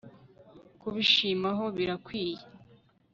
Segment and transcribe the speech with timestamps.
[0.81, 2.43] kubishimaho birakwiye